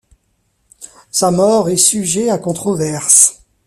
[1.11, 3.43] Sa mort est sujet à controverses.